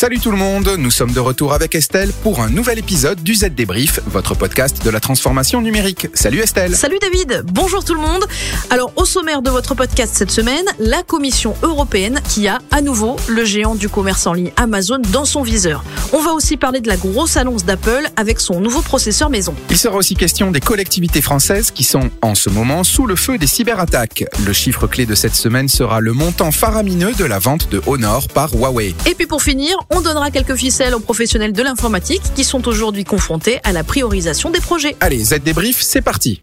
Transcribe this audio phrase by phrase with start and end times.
[0.00, 3.34] Salut tout le monde, nous sommes de retour avec Estelle pour un nouvel épisode du
[3.34, 6.06] Z Débrief, votre podcast de la transformation numérique.
[6.14, 6.74] Salut Estelle.
[6.74, 8.24] Salut David, bonjour tout le monde.
[8.70, 13.16] Alors au sommaire de votre podcast cette semaine, la Commission européenne qui a à nouveau
[13.28, 15.84] le géant du commerce en ligne Amazon dans son viseur.
[16.14, 19.54] On va aussi parler de la grosse annonce d'Apple avec son nouveau processeur maison.
[19.68, 23.36] Il sera aussi question des collectivités françaises qui sont en ce moment sous le feu
[23.36, 24.24] des cyberattaques.
[24.46, 28.28] Le chiffre clé de cette semaine sera le montant faramineux de la vente de Honor
[28.28, 28.94] par Huawei.
[29.04, 33.04] Et puis pour finir, on donnera quelques ficelles aux professionnels de l'informatique qui sont aujourd'hui
[33.04, 34.96] confrontés à la priorisation des projets.
[35.00, 36.42] Allez, Z débrief, c'est parti.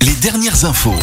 [0.00, 0.94] Les dernières infos.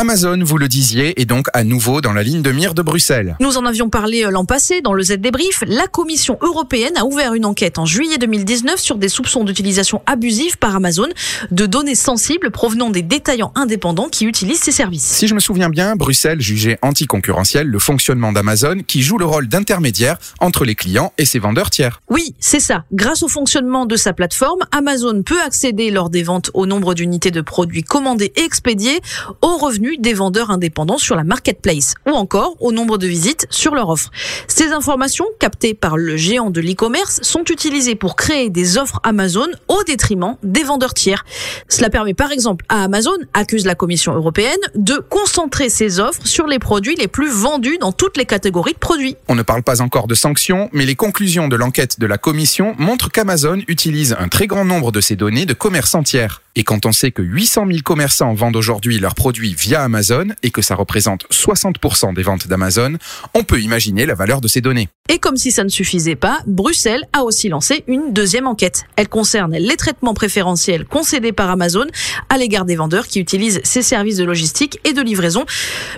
[0.00, 3.36] Amazon, vous le disiez, est donc à nouveau dans la ligne de mire de Bruxelles.
[3.40, 5.64] Nous en avions parlé euh, l'an passé dans le Z débrief.
[5.66, 10.56] La Commission européenne a ouvert une enquête en juillet 2019 sur des soupçons d'utilisation abusive
[10.56, 11.08] par Amazon
[11.50, 15.02] de données sensibles provenant des détaillants indépendants qui utilisent ces services.
[15.02, 19.48] Si je me souviens bien, Bruxelles jugeait anticoncurrentiel le fonctionnement d'Amazon qui joue le rôle
[19.48, 22.02] d'intermédiaire entre les clients et ses vendeurs tiers.
[22.08, 22.84] Oui, c'est ça.
[22.92, 27.32] Grâce au fonctionnement de sa plateforme, Amazon peut accéder lors des ventes au nombre d'unités
[27.32, 29.00] de produits commandés et expédiés
[29.42, 33.74] aux revenus des vendeurs indépendants sur la marketplace ou encore au nombre de visites sur
[33.74, 34.10] leur offre.
[34.46, 39.46] Ces informations, captées par le géant de l'e-commerce, sont utilisées pour créer des offres Amazon
[39.68, 41.24] au détriment des vendeurs tiers.
[41.68, 46.46] Cela permet par exemple à Amazon, accuse la Commission européenne, de concentrer ses offres sur
[46.46, 49.16] les produits les plus vendus dans toutes les catégories de produits.
[49.28, 52.74] On ne parle pas encore de sanctions, mais les conclusions de l'enquête de la Commission
[52.78, 56.42] montrent qu'Amazon utilise un très grand nombre de ces données de commerçants tiers.
[56.58, 60.50] Et quand on sait que 800 000 commerçants vendent aujourd'hui leurs produits via Amazon et
[60.50, 62.96] que ça représente 60% des ventes d'Amazon,
[63.34, 64.88] on peut imaginer la valeur de ces données.
[65.08, 68.86] Et comme si ça ne suffisait pas, Bruxelles a aussi lancé une deuxième enquête.
[68.96, 71.86] Elle concerne les traitements préférentiels concédés par Amazon
[72.28, 75.46] à l'égard des vendeurs qui utilisent ces services de logistique et de livraison.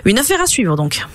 [0.05, 1.07] Une affaire à suivre donc.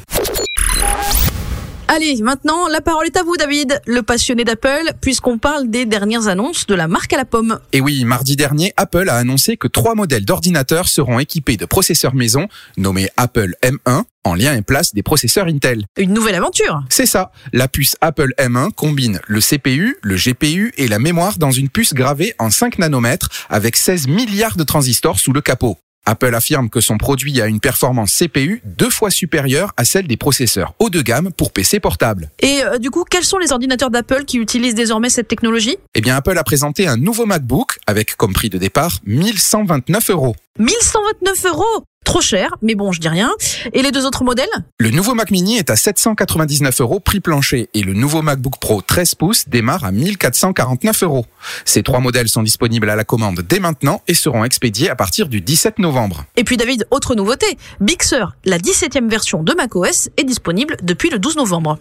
[1.88, 6.26] Allez, maintenant, la parole est à vous, David, le passionné d'Apple, puisqu'on parle des dernières
[6.26, 7.60] annonces de la marque à la pomme.
[7.72, 12.16] Et oui, mardi dernier, Apple a annoncé que trois modèles d'ordinateurs seront équipés de processeurs
[12.16, 15.84] maison nommés Apple M1 en lien et place des processeurs Intel.
[15.96, 17.30] Une nouvelle aventure C'est ça.
[17.52, 21.94] La puce Apple M1 combine le CPU, le GPU et la mémoire dans une puce
[21.94, 25.78] gravée en 5 nanomètres avec 16 milliards de transistors sous le capot.
[26.06, 30.16] Apple affirme que son produit a une performance CPU deux fois supérieure à celle des
[30.16, 32.30] processeurs haut de gamme pour PC portables.
[32.40, 35.76] Et euh, du coup, quels sont les ordinateurs d'Apple qui utilisent désormais cette technologie?
[35.94, 40.36] Eh bien, Apple a présenté un nouveau MacBook avec comme prix de départ 1129 euros.
[40.58, 43.32] 1129 euros Trop cher, mais bon, je dis rien.
[43.72, 47.68] Et les deux autres modèles Le nouveau Mac Mini est à 799 euros prix plancher
[47.74, 51.26] et le nouveau MacBook Pro 13 pouces démarre à 1449 euros.
[51.64, 55.28] Ces trois modèles sont disponibles à la commande dès maintenant et seront expédiés à partir
[55.28, 56.24] du 17 novembre.
[56.36, 61.10] Et puis David, autre nouveauté, Big Sur, la 17e version de macOS, est disponible depuis
[61.10, 61.80] le 12 novembre.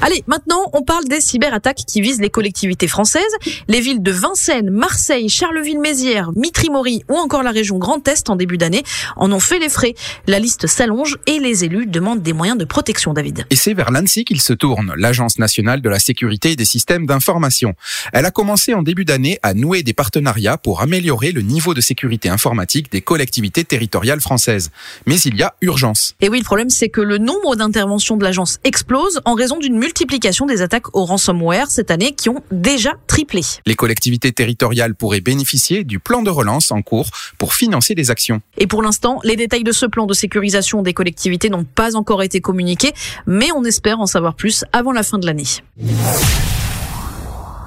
[0.00, 3.22] Allez, maintenant, on parle des cyberattaques qui visent les collectivités françaises.
[3.66, 8.58] Les villes de Vincennes, Marseille, Charleville-Mézières, Mitry-Mory ou encore la région Grand Est en début
[8.58, 8.84] d'année
[9.16, 9.94] en ont fait les frais.
[10.28, 13.44] La liste s'allonge et les élus demandent des moyens de protection, David.
[13.50, 17.04] Et c'est vers l'ANSI qu'il se tourne, l'Agence nationale de la sécurité et des systèmes
[17.04, 17.74] d'information.
[18.12, 21.80] Elle a commencé en début d'année à nouer des partenariats pour améliorer le niveau de
[21.80, 24.70] sécurité informatique des collectivités territoriales françaises.
[25.06, 26.14] Mais il y a urgence.
[26.20, 29.87] Et oui, le problème, c'est que le nombre d'interventions de l'agence explose en raison d'une
[29.88, 33.40] multiplication des attaques au ransomware cette année qui ont déjà triplé.
[33.64, 38.42] Les collectivités territoriales pourraient bénéficier du plan de relance en cours pour financer des actions.
[38.58, 42.22] Et pour l'instant, les détails de ce plan de sécurisation des collectivités n'ont pas encore
[42.22, 42.92] été communiqués,
[43.26, 45.48] mais on espère en savoir plus avant la fin de l'année.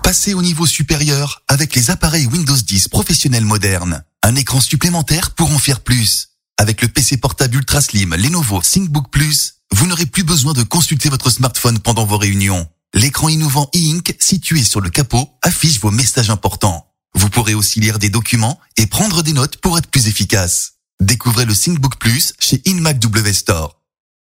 [0.04, 4.04] Passez au niveau supérieur avec les appareils Windows 10 professionnels modernes.
[4.22, 6.30] Un écran supplémentaire pour en faire plus.
[6.60, 11.10] Avec le PC portable ultra slim Lenovo ThinkBook Plus, vous n'aurez plus besoin de consulter
[11.10, 12.68] votre smartphone pendant vos réunions.
[12.94, 16.88] L'écran innovant e-ink situé sur le capot affiche vos messages importants.
[17.14, 20.74] Vous pourrez aussi lire des documents et prendre des notes pour être plus efficace.
[21.02, 23.82] Découvrez le ThinkBook Plus chez InMac W Store.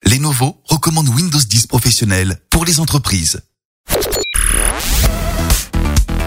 [0.06, 3.42] Lenovo recommande Windows 10 professionnel pour les entreprises.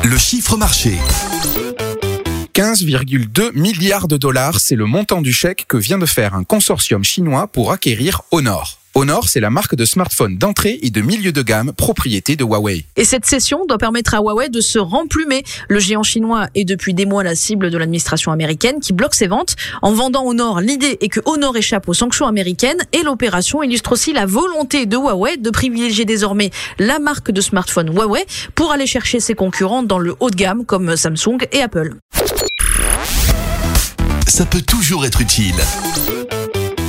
[0.05, 0.99] Le chiffre marché.
[2.55, 7.05] 15,2 milliards de dollars, c'est le montant du chèque que vient de faire un consortium
[7.05, 8.79] chinois pour acquérir Honor.
[8.99, 12.87] Honor, c'est la marque de smartphone d'entrée et de milieu de gamme propriété de Huawei.
[12.97, 15.45] Et cette session doit permettre à Huawei de se remplumer.
[15.69, 19.27] Le géant chinois est depuis des mois la cible de l'administration américaine qui bloque ses
[19.27, 19.55] ventes.
[19.83, 24.15] En vendant Honor, l'idée est que Honor échappe aux sanctions américaines et l'opération illustre aussi
[24.15, 29.21] la volonté de Huawei de privilégier désormais la marque de smartphone Huawei pour aller chercher
[29.21, 31.97] ses concurrents dans le haut de gamme comme Samsung et Apple.
[34.27, 35.57] Ça peut toujours être utile.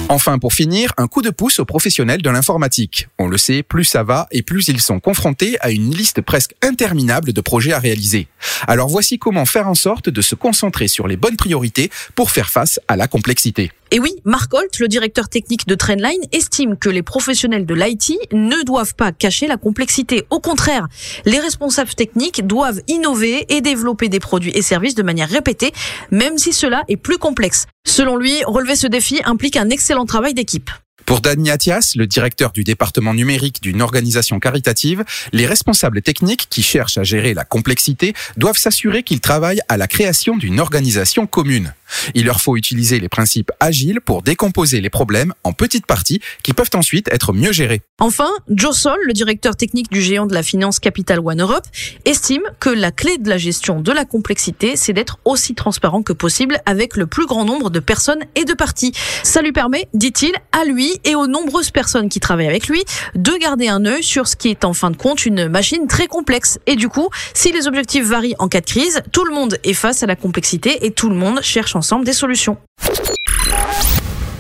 [0.10, 3.10] Enfin, pour finir, un coup de pouce aux professionnels de l'informatique.
[3.20, 6.56] On le sait, plus ça va et plus ils sont confrontés à une liste presque
[6.62, 8.28] interminable de projets à réaliser.
[8.68, 12.50] Alors voici comment faire en sorte de se concentrer sur les bonnes priorités pour faire
[12.50, 13.72] face à la complexité.
[13.92, 18.14] Et oui, Mark Holt, le directeur technique de Trendline, estime que les professionnels de l'IT
[18.34, 20.26] ne doivent pas cacher la complexité.
[20.30, 20.88] Au contraire,
[21.26, 25.72] les responsables techniques doivent innover et développer des produits et services de manière répétée,
[26.12, 27.68] même si cela est plus complexe.
[27.86, 30.70] Selon lui, relever ce défi implique un excellent travail d'équipe.
[31.08, 36.62] Pour Dani Atias, le directeur du département numérique d'une organisation caritative, les responsables techniques qui
[36.62, 41.74] cherchent à gérer la complexité doivent s'assurer qu'ils travaillent à la création d'une organisation commune.
[42.14, 46.52] Il leur faut utiliser les principes agiles pour décomposer les problèmes en petites parties qui
[46.52, 47.82] peuvent ensuite être mieux gérées.
[48.00, 51.66] Enfin, Joe Sol, le directeur technique du géant de la finance Capital One Europe,
[52.04, 56.12] estime que la clé de la gestion de la complexité, c'est d'être aussi transparent que
[56.12, 58.92] possible avec le plus grand nombre de personnes et de parties.
[59.24, 62.84] Ça lui permet, dit-il, à lui et aux nombreuses personnes qui travaillent avec lui,
[63.16, 66.08] de garder un œil sur ce qui est en fin de compte une machine très
[66.08, 66.60] complexe.
[66.66, 69.74] Et du coup, si les objectifs varient en cas de crise, tout le monde est
[69.74, 72.58] face à la complexité et tout le monde cherche ensemble des solutions.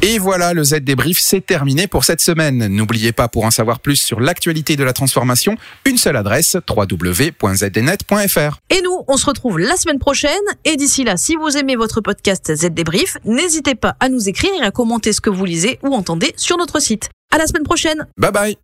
[0.09, 2.65] Et voilà, le Z débrief, c'est terminé pour cette semaine.
[2.67, 8.59] N'oubliez pas, pour en savoir plus sur l'actualité de la transformation, une seule adresse, www.zdnet.fr.
[8.69, 10.31] Et nous, on se retrouve la semaine prochaine.
[10.63, 14.51] Et d'ici là, si vous aimez votre podcast Z débrief, n'hésitez pas à nous écrire
[14.57, 17.09] et à commenter ce que vous lisez ou entendez sur notre site.
[17.35, 18.07] À la semaine prochaine.
[18.17, 18.57] Bye bye.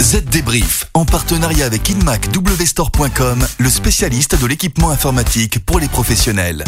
[0.00, 6.64] Z Débrief, en partenariat avec InMac WStore.com, le spécialiste de l'équipement informatique pour les professionnels.